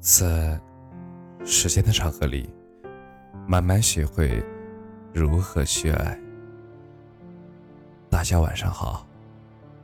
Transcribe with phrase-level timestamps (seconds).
[0.00, 0.58] 在
[1.44, 2.48] 时间的长河里，
[3.46, 4.42] 慢慢学会
[5.12, 6.18] 如何去爱。
[8.08, 9.06] 大家晚上好，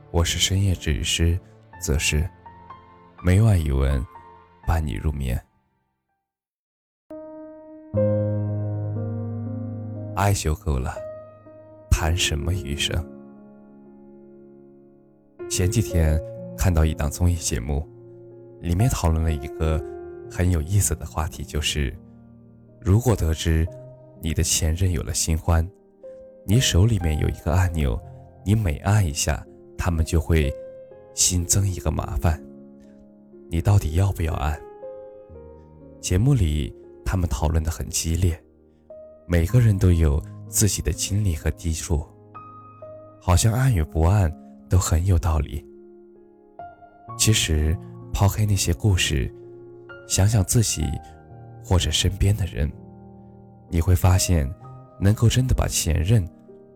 [0.09, 1.39] 我是深夜治愈师，
[1.79, 2.27] 则是
[3.23, 4.03] 每晚一文
[4.65, 5.39] 伴你入眠。
[10.15, 10.95] 爱就够了，
[11.91, 13.07] 谈什么余生？
[15.47, 16.19] 前几天
[16.57, 17.87] 看到一档综艺节目，
[18.61, 19.79] 里面讨论了一个。
[20.29, 21.95] 很有意思的话题就是，
[22.79, 23.67] 如果得知
[24.21, 25.67] 你的前任有了新欢，
[26.45, 27.99] 你手里面有一个按钮，
[28.45, 29.45] 你每按一下，
[29.77, 30.53] 他们就会
[31.13, 32.41] 新增一个麻烦。
[33.49, 34.59] 你到底要不要按？
[36.01, 36.73] 节目里
[37.05, 38.37] 他们讨论的很激烈，
[39.25, 42.05] 每个人都有自己的经历和抵触，
[43.21, 44.31] 好像按与不按
[44.69, 45.65] 都很有道理。
[47.17, 47.77] 其实
[48.13, 49.33] 抛开那些故事。
[50.07, 50.89] 想想自己，
[51.63, 52.71] 或者身边的人，
[53.69, 54.49] 你会发现，
[54.99, 56.27] 能够真的把前任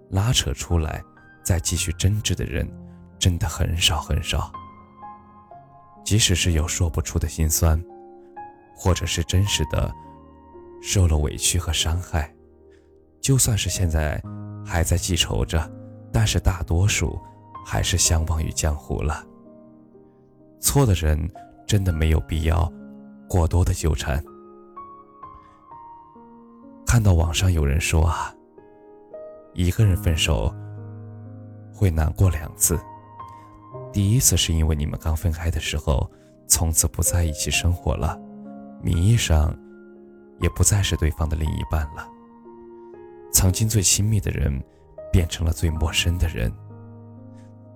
[0.10, 1.02] 拉扯出来，
[1.42, 2.70] 再继续争执的人，
[3.18, 4.52] 真的很少很少。
[6.04, 7.82] 即使是有说不出的心酸，
[8.76, 9.90] 或者是真实的
[10.82, 12.34] 受了委屈和伤害，
[13.22, 14.22] 就算是现在
[14.66, 15.72] 还在记仇着，
[16.12, 17.18] 但是大多数
[17.66, 19.26] 还是相忘于江湖了。
[20.60, 21.18] 错的人
[21.66, 22.72] 真的没有必要。
[23.32, 24.22] 过多的纠缠。
[26.86, 28.36] 看到网上有人说啊，
[29.54, 30.54] 一个人分手
[31.74, 32.78] 会难过两次，
[33.94, 36.12] 第一次是因为你们刚分开的时候，
[36.46, 38.20] 从此不在一起生活了，
[38.82, 39.58] 名义上
[40.42, 42.06] 也不再是对方的另一半了，
[43.32, 44.62] 曾经最亲密的人
[45.10, 46.52] 变成了最陌生的人，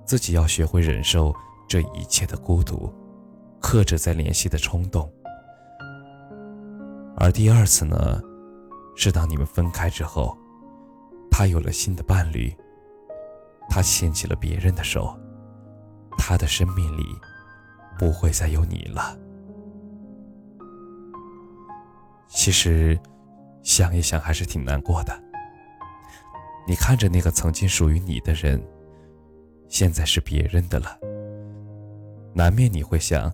[0.03, 1.33] 自己要学会忍受
[1.66, 2.94] 这一切的孤独，
[3.61, 5.09] 克制再联系的冲动。
[7.17, 8.21] 而第二次呢，
[8.95, 10.38] 是当你们分开之后，
[11.31, 12.53] 他有了新的伴侣，
[13.70, 15.17] 他牵起了别人的手，
[16.17, 17.05] 他的生命里
[17.98, 19.17] 不会再有你了。
[22.27, 22.99] 其实，
[23.64, 25.17] 想一想还是挺难过的。
[26.67, 28.61] 你看着那个曾经属于你的人，
[29.70, 30.99] 现在是别人的了，
[32.33, 33.31] 难免你会想，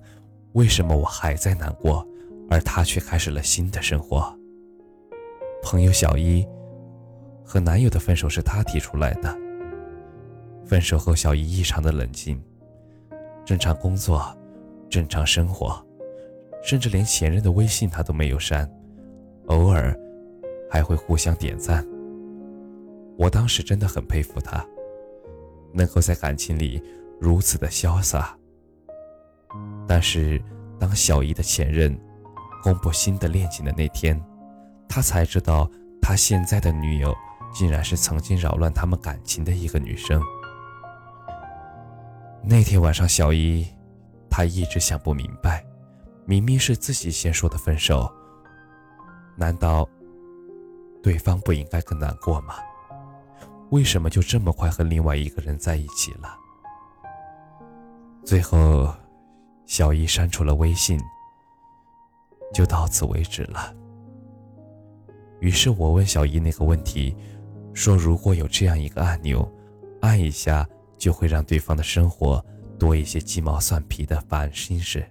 [0.54, 2.08] 为什么我还在难过？
[2.52, 4.38] 而她却开始了新的生活。
[5.64, 6.46] 朋友小一
[7.46, 9.34] 和男友的分手是她提出来的。
[10.66, 12.42] 分手后，小一异常的冷静，
[13.46, 14.38] 正常工作，
[14.90, 15.82] 正常生活，
[16.62, 18.70] 甚至连前任的微信她都没有删，
[19.48, 19.98] 偶尔
[20.70, 21.88] 还会互相点赞。
[23.18, 24.66] 我当时真的很佩服她，
[25.72, 26.84] 能够在感情里
[27.18, 28.38] 如此的潇洒。
[29.88, 30.42] 但是，
[30.78, 31.98] 当小姨的前任。
[32.62, 34.20] 公布新的恋情的那天，
[34.88, 35.70] 他才知道，
[36.02, 37.16] 他现在的女友
[37.54, 40.22] 竟然是曾经扰乱他们感情的一个女生。
[42.44, 43.68] 那天晚上，小姨，
[44.30, 45.64] 她一直想不明白，
[46.26, 48.12] 明明是自己先说的分手，
[49.36, 49.88] 难道
[51.04, 52.56] 对方不应该更难过吗？
[53.70, 56.36] 为什么就这么快和另外一个人在一起了？
[58.24, 58.94] 最后，
[59.66, 61.00] 小姨删除了微信。
[62.54, 63.76] 就到此为止了。
[65.40, 67.16] 于是我问小姨那个问题，
[67.74, 69.50] 说如果有这样一个按钮，
[70.02, 70.68] 按一下
[70.98, 72.44] 就会让对方的生活
[72.78, 75.04] 多一些鸡毛蒜皮的烦心事，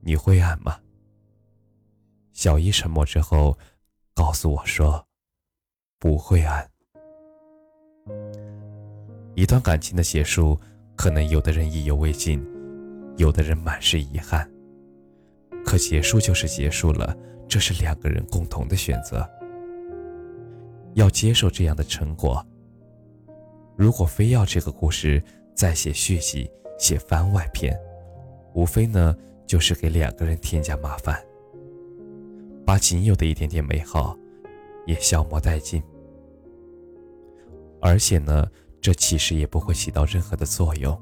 [0.00, 0.78] 你会按吗？
[2.32, 3.58] 小姨沉默之后，
[4.14, 5.04] 告诉我说，
[5.98, 6.66] 不会按。
[9.34, 10.58] 一段感情的结束，
[10.96, 12.42] 可能有的人意犹未尽，
[13.18, 14.50] 有的人满是遗憾。
[15.64, 17.16] 可结束就是结束了，
[17.48, 19.28] 这是两个人共同的选择。
[20.94, 22.44] 要接受这样的成果。
[23.76, 25.22] 如果非要这个故事
[25.54, 27.78] 再写续集、写番外篇，
[28.54, 29.16] 无非呢
[29.46, 31.16] 就是给两个人添加麻烦，
[32.66, 34.18] 把仅有的一点点美好
[34.86, 35.82] 也消磨殆尽。
[37.80, 38.46] 而且呢，
[38.80, 41.00] 这其实也不会起到任何的作用。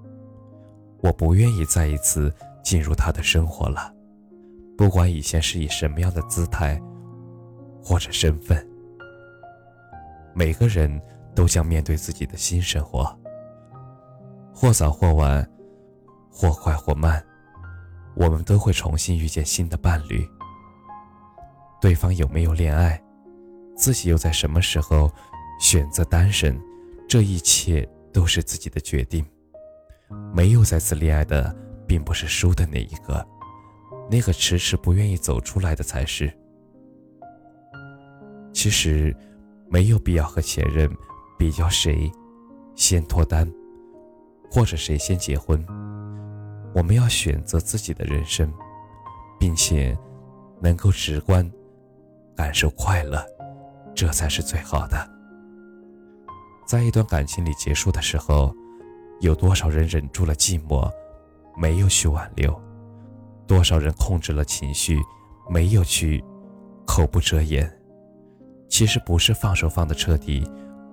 [1.01, 2.33] 我不愿意再一次
[2.63, 3.93] 进入他的生活了。
[4.79, 6.81] 不管以前是以什么样的姿态
[7.83, 8.65] 或者身份，
[10.33, 11.03] 每个人
[11.35, 13.13] 都将面对自己的新生活。
[14.55, 15.45] 或早或晚，
[16.31, 17.21] 或快或慢，
[18.15, 20.25] 我们都会重新遇见新的伴侣。
[21.81, 23.03] 对方有没有恋爱，
[23.77, 25.11] 自己又在什么时候
[25.61, 26.57] 选择单身，
[27.09, 29.27] 这一切都是自己的决定。
[30.33, 31.53] 没有再次恋爱的，
[31.85, 33.27] 并不是输的那一个。
[34.11, 36.33] 那个迟迟不愿意走出来的才是。
[38.53, 39.15] 其实，
[39.69, 40.91] 没有必要和前任
[41.39, 42.11] 比较谁
[42.75, 43.51] 先脱单，
[44.51, 45.65] 或者谁先结婚。
[46.75, 48.53] 我们要选择自己的人生，
[49.39, 49.97] 并且
[50.61, 51.49] 能够直观
[52.35, 53.25] 感受快乐，
[53.95, 55.09] 这才是最好的。
[56.67, 58.55] 在一段感情里结束的时候，
[59.21, 60.91] 有多少人忍住了寂寞，
[61.57, 62.68] 没有去挽留？
[63.49, 65.01] 多少人控制了情绪，
[65.49, 66.23] 没有去
[66.87, 67.69] 口不择言？
[68.69, 70.47] 其实不是放手放的彻底，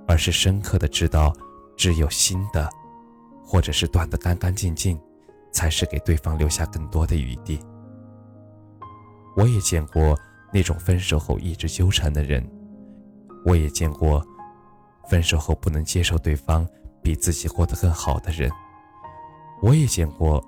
[0.08, 1.36] 而是深刻的知道，
[1.76, 2.70] 只有新的，
[3.44, 4.98] 或者是断的干干净净，
[5.52, 7.60] 才是给对方留下更多的余地。
[9.36, 10.18] 我也见过
[10.54, 12.42] 那种分手后一直纠缠的人，
[13.46, 14.26] 我也见过
[15.10, 16.66] 分手后不能接受对方
[17.04, 18.50] 比自己过得更好的人，
[19.62, 20.42] 我也见过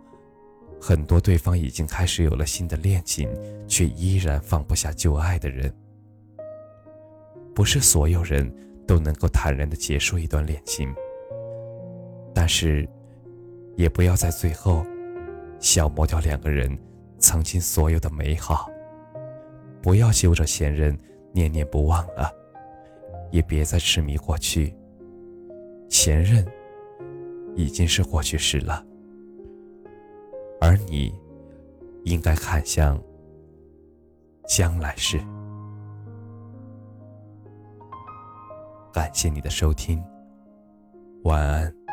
[0.79, 3.29] 很多对方已经开始有了新的恋情，
[3.67, 5.73] 却依然放不下旧爱的人。
[7.53, 8.51] 不是所有人
[8.85, 10.93] 都能够坦然的结束一段恋情，
[12.33, 12.87] 但是，
[13.75, 14.85] 也不要在最后
[15.59, 16.77] 消磨掉两个人
[17.17, 18.69] 曾经所有的美好。
[19.81, 20.97] 不要揪着前任
[21.33, 22.31] 念念不忘了，
[23.31, 24.75] 也别再痴迷过去。
[25.89, 26.45] 前任
[27.55, 28.85] 已经是过去式了，
[30.59, 31.13] 而你
[32.03, 33.01] 应该看向
[34.47, 35.19] 将来式。
[38.93, 40.03] 感谢你的收听，
[41.23, 41.86] 晚安。